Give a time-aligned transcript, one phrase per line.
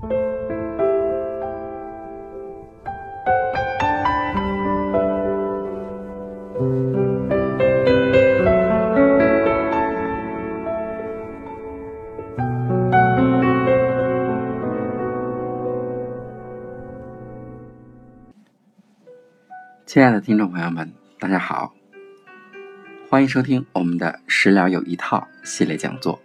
[0.00, 0.08] 亲
[20.02, 21.74] 爱的听众朋友们，大家好，
[23.10, 26.18] 欢迎收听我们的“食疗有一套”系列讲座。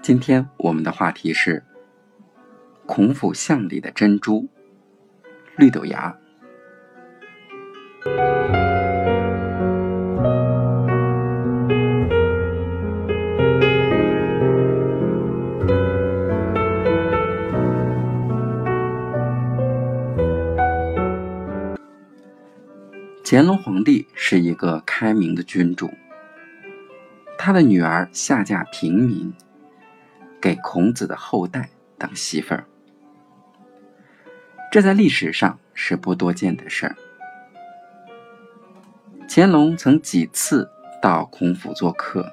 [0.00, 1.64] 今天我们的话题是
[2.84, 4.48] 孔府巷里的珍珠——
[5.56, 6.14] 绿豆芽。
[23.24, 25.90] 乾隆皇帝是一个开明的君主，
[27.38, 29.32] 他的女儿下嫁平民，
[30.38, 32.66] 给孔子的后代当媳妇儿，
[34.72, 36.96] 这在历史上是不多见的事儿。
[39.28, 40.66] 乾隆曾几次
[41.02, 42.32] 到孔府做客，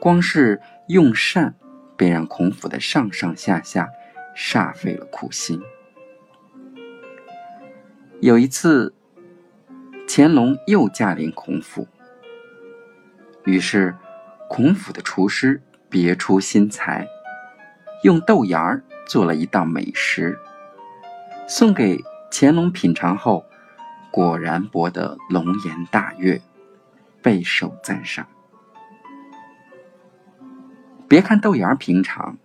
[0.00, 1.54] 光是用膳
[1.98, 3.90] 便让孔府的上上下下
[4.34, 5.60] 煞费了苦心。
[8.20, 8.94] 有一次。
[10.14, 11.88] 乾隆又驾临孔府，
[13.44, 13.96] 于是
[14.46, 17.06] 孔府的厨师别出心裁，
[18.02, 20.38] 用豆芽儿做了一道美食，
[21.48, 23.44] 送给乾隆品尝后，
[24.10, 26.40] 果然博得龙颜大悦，
[27.20, 28.26] 备受赞赏。
[31.08, 32.38] 别看豆芽平常，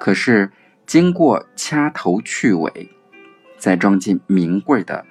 [0.00, 0.50] 可是
[0.84, 2.90] 经过掐头去尾，
[3.56, 5.06] 再装进名贵的。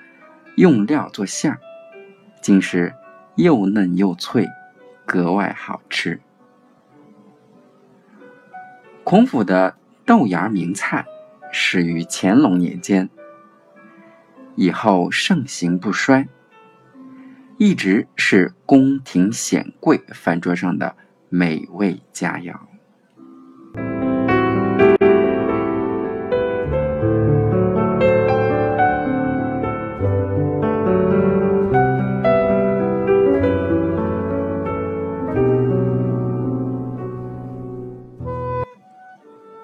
[0.57, 1.59] 用料做馅儿，
[2.41, 2.93] 竟是
[3.35, 4.45] 又嫩又脆，
[5.05, 6.19] 格外好吃。
[9.05, 11.05] 孔府的豆芽名菜
[11.51, 13.09] 始于乾隆年间，
[14.55, 16.27] 以后盛行不衰，
[17.57, 20.95] 一直是宫廷显贵饭桌上的
[21.29, 22.70] 美味佳肴。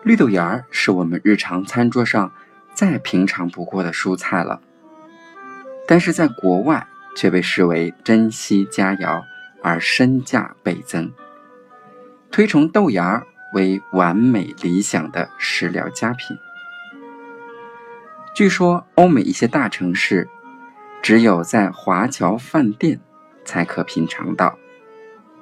[0.08, 2.32] 绿豆芽是我们日常餐桌上
[2.74, 4.62] 再平常不过的蔬菜了，
[5.86, 9.22] 但是在国外却被视为珍稀佳肴
[9.62, 11.12] 而身价倍增，
[12.32, 13.22] 推崇豆芽
[13.54, 16.38] 为完美理想的食疗佳品。
[18.34, 20.30] 据说欧美一些大城市
[21.02, 23.02] 只有在华侨饭店
[23.44, 24.58] 才可品尝到，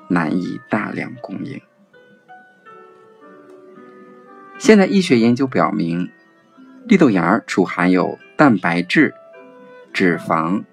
[0.07, 1.61] 难以大量供应。
[4.57, 6.09] 现在医学研究表明，
[6.87, 9.13] 绿豆芽除含有蛋白质、
[9.93, 10.63] 脂肪、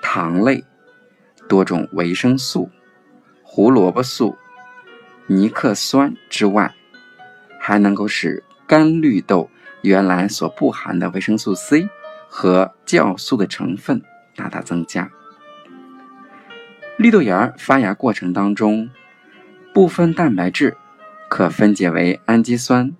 [0.00, 0.64] 糖类、
[1.48, 2.70] 多种维生素、
[3.42, 4.36] 胡萝卜素、
[5.26, 6.72] 尼克酸之外，
[7.60, 9.50] 还能够使干绿豆
[9.82, 11.88] 原来所不含的维生素 C
[12.28, 14.00] 和酵素的成分
[14.36, 15.10] 大大增加。
[16.96, 18.88] 绿豆芽发芽过程当中，
[19.74, 20.76] 部分蛋白质
[21.28, 22.94] 可分解为氨基酸。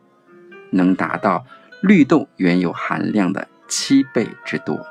[0.71, 1.45] 能达到
[1.83, 4.87] 绿豆原有含量的七倍之多。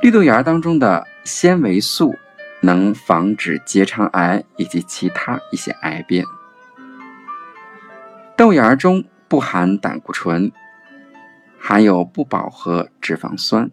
[0.00, 2.14] 绿豆芽当中的纤维素
[2.60, 6.26] 能防止结肠癌以及其他一些癌变。
[8.36, 10.52] 豆芽中不含胆固醇，
[11.58, 13.70] 含有不饱和脂肪酸，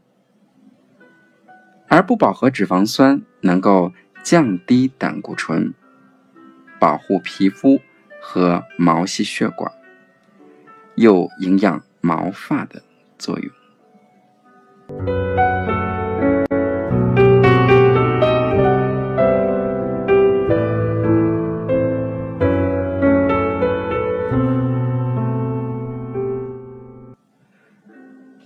[1.88, 3.91] 而不饱和脂肪酸能够
[4.23, 5.73] 降低胆固醇，
[6.79, 7.81] 保护皮肤。
[8.21, 9.69] 和毛细血管，
[10.95, 12.81] 有营养毛发的
[13.17, 13.51] 作用。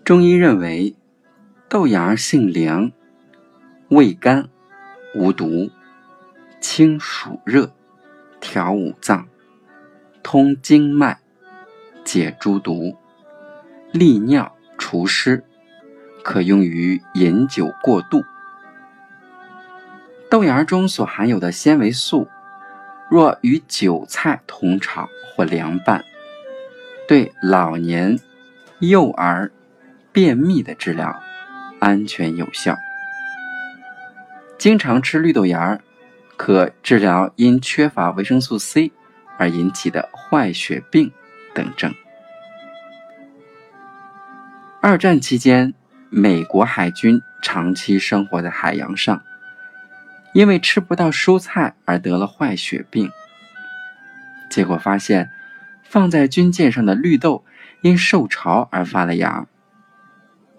[0.03, 0.95] 中医认为，
[1.67, 2.91] 豆芽性凉，
[3.89, 4.47] 味甘，
[5.15, 5.69] 无毒，
[6.61, 7.71] 清暑热，
[8.39, 9.27] 调五脏。
[10.25, 11.19] 通经脉，
[12.03, 12.97] 解诸毒，
[13.91, 15.43] 利尿除湿，
[16.23, 18.23] 可用于饮酒过度。
[20.27, 22.27] 豆芽中所含有的纤维素，
[23.07, 26.03] 若与韭菜同炒或凉拌，
[27.07, 28.19] 对老年、
[28.79, 29.51] 幼儿
[30.11, 31.21] 便秘的治疗
[31.79, 32.75] 安全有效。
[34.57, 35.79] 经常吃绿豆芽，
[36.35, 38.91] 可治疗因缺乏维生素 C。
[39.37, 41.11] 而引起的坏血病
[41.53, 41.93] 等症。
[44.81, 45.73] 二战期间，
[46.09, 49.23] 美国海军长期生活在海洋上，
[50.33, 53.09] 因为吃不到蔬菜而得了坏血病。
[54.49, 55.31] 结果发现，
[55.83, 57.43] 放在军舰上的绿豆
[57.81, 59.47] 因受潮而发了芽。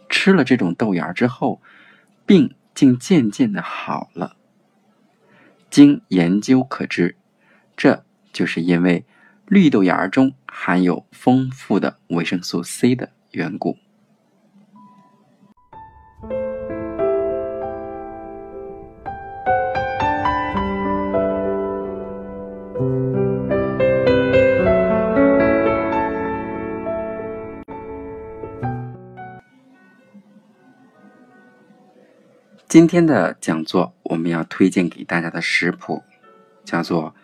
[0.09, 1.61] 吃了这种豆芽之后，
[2.25, 4.37] 病竟渐渐的好了。
[5.71, 7.17] 经研究可知，
[7.77, 8.05] 这
[8.37, 9.03] 就是因为
[9.47, 13.79] 绿豆芽中含有丰富的维生素 C 的缘故。
[32.69, 36.03] 今天的讲座，我们要推荐给大家的食谱
[36.67, 37.15] 叫做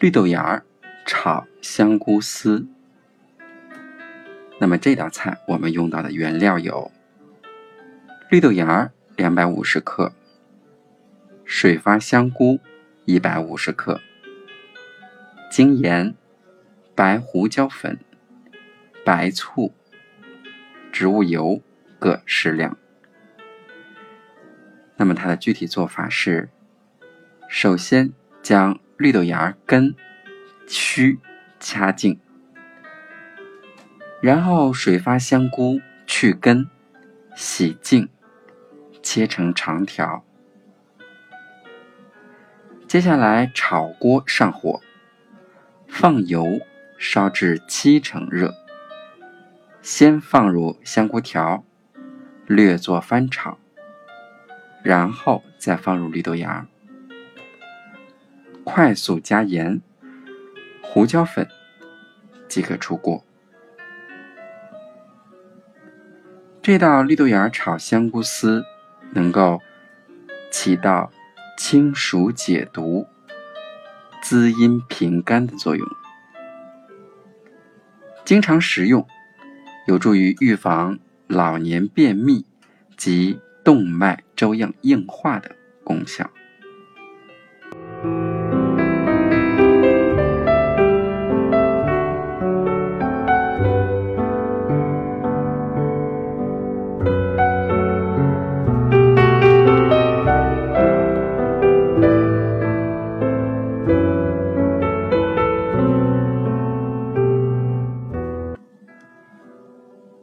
[0.00, 0.64] 绿豆芽儿
[1.04, 2.64] 炒香菇丝。
[4.60, 6.92] 那么这道菜我们用到的原料有
[8.30, 10.12] 绿豆芽儿两百五十克，
[11.44, 12.60] 水发香菇
[13.06, 14.00] 一百五十克，
[15.50, 16.14] 精盐、
[16.94, 17.98] 白胡椒粉、
[19.04, 19.74] 白醋、
[20.92, 21.60] 植物油
[21.98, 22.78] 各适量。
[24.96, 26.48] 那么它的具体做法是：
[27.48, 28.12] 首先
[28.42, 29.94] 将绿豆芽根、
[30.66, 31.20] 须
[31.60, 32.18] 掐净，
[34.20, 36.68] 然后水发香菇去根、
[37.36, 38.08] 洗净，
[39.00, 40.24] 切成长条。
[42.88, 44.80] 接下来炒锅上火，
[45.86, 46.58] 放油，
[46.98, 48.52] 烧至七成热，
[49.80, 51.64] 先放入香菇条，
[52.46, 53.58] 略作翻炒。
[54.82, 56.66] 然后再放入绿豆芽，
[58.70, 59.80] 快速加盐、
[60.82, 61.48] 胡椒粉
[62.46, 63.24] 即可出锅。
[66.60, 68.62] 这道绿豆芽炒香菇丝
[69.14, 69.62] 能够
[70.52, 71.10] 起到
[71.56, 73.06] 清暑解毒、
[74.22, 75.88] 滋阴平肝的作用，
[78.26, 79.06] 经常食用
[79.86, 82.44] 有助于预防老年便秘
[82.98, 83.40] 及。
[83.64, 85.54] 动脉粥样硬化的
[85.84, 86.30] 功效。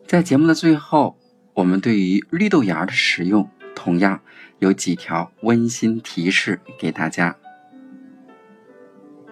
[0.08, 1.18] 在节目的最后。
[1.56, 4.20] 我们对于绿豆芽的食用，同样
[4.60, 7.38] 有几条温馨提示给大家。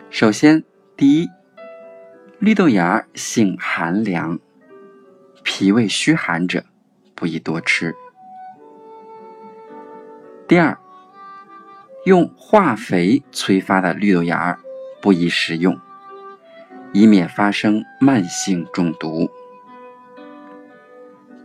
[0.10, 0.64] 首先，
[0.96, 1.30] 第一，
[2.40, 4.40] 绿豆芽性寒凉，
[5.44, 6.64] 脾胃虚寒者
[7.14, 7.94] 不宜多吃。
[10.48, 10.78] 第二，
[12.06, 14.58] 用化肥催发的绿豆芽
[15.02, 15.78] 不宜食用，
[16.94, 19.30] 以免发生慢性中毒。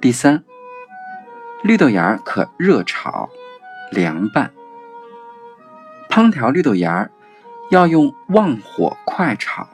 [0.00, 0.44] 第三。
[1.64, 3.28] 绿豆芽可热炒、
[3.90, 4.52] 凉拌。
[6.08, 7.10] 烹调绿豆芽
[7.72, 9.68] 要用旺火快炒，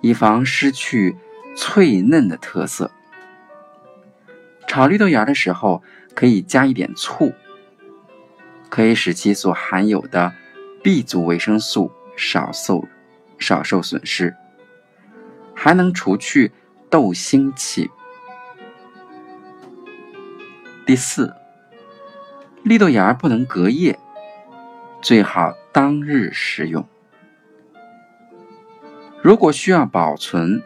[0.00, 1.14] 以防失去
[1.54, 2.90] 脆嫩的特色。
[4.66, 5.82] 炒绿豆芽的时候
[6.14, 7.34] 可以加一点醋，
[8.70, 10.32] 可以使其所含有的
[10.82, 12.88] B 族维生素少受
[13.38, 14.34] 少受损失，
[15.54, 16.52] 还能除去
[16.88, 17.90] 豆腥气。
[20.86, 21.34] 第四，
[22.62, 23.98] 绿豆芽不能隔夜，
[25.02, 26.86] 最好当日食用。
[29.20, 30.62] 如果需要保存，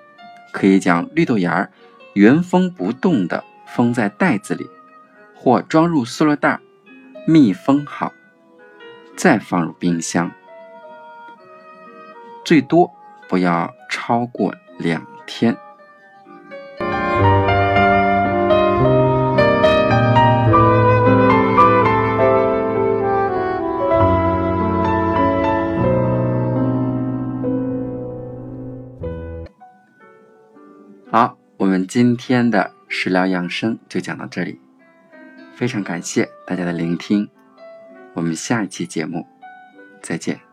[0.52, 1.70] 可以将绿豆芽
[2.12, 4.68] 原封不动的封在袋子里，
[5.34, 6.60] 或装入塑料袋，
[7.26, 8.12] 密封好，
[9.16, 10.30] 再放入冰箱，
[12.44, 12.92] 最多
[13.26, 15.56] 不要超过两天。
[31.90, 34.61] 今天的食疗养生就讲到这里，
[35.56, 37.28] 非常感谢大家的聆听，
[38.14, 39.26] 我们下一期节目
[40.00, 40.50] 再见。